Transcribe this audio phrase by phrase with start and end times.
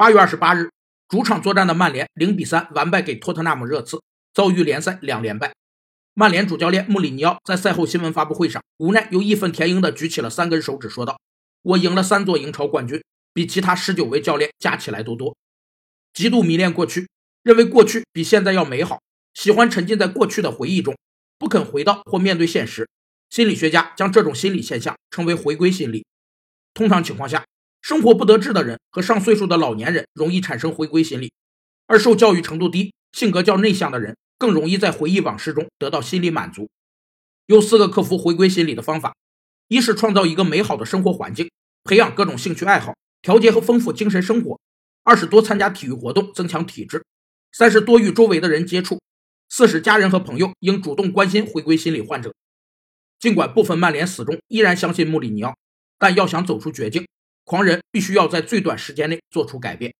[0.00, 0.70] 八月二十八日，
[1.10, 4.00] 主场作战的曼联零比三完败给托特纳姆热刺，
[4.32, 5.52] 遭遇联赛两连败。
[6.14, 11.20] 曼联主教练穆里尼奥在赛后新闻发布会上，无奈又义愤填膺地举起了三根手指，说道
[11.60, 15.36] ：“我赢了三座英超冠军，比其他十九位教练加起来都多。
[16.14, 17.06] 极度迷恋过去，
[17.42, 19.02] 认为过去比现在要美好，
[19.34, 20.96] 喜欢沉浸在过去的回忆中，
[21.38, 22.88] 不肯回到或面对现实。
[23.28, 26.06] 心理学家将这种心理现象称为回归心理。
[26.72, 27.44] 通常情况下。”
[27.80, 31.32] 生活不得志的人和上岁数的老年人容易产生回归心理，
[31.86, 36.68] 而受教育程度低、性格较内向的人更容易在回忆往事中得到心理满足。
[37.46, 39.16] 有四个克服回归心理的方法：
[39.68, 41.50] 一是创造一个美好的生活环境，
[41.82, 44.60] 培养各种兴趣爱好，调节和丰富精神生活；
[45.02, 46.98] 二是多参加体育活动，增强体质；
[47.50, 48.98] 三是多与周围的人接触；
[49.48, 52.32] 四是家人和朋友应主动关心回归心理患者。
[53.18, 55.56] 尽管部分曼联死忠依然相信穆里尼奥，
[55.98, 57.06] 但要想走出绝境。
[57.50, 59.92] 狂人必须要在最短时间内做出改变。